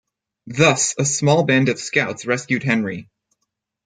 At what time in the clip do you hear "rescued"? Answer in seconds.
2.25-2.63